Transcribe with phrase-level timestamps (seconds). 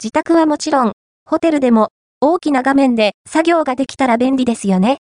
[0.00, 0.92] 自宅はもちろん、
[1.26, 1.88] ホテルでも
[2.20, 4.96] 大きな画面で作業ができたら便利ですよね。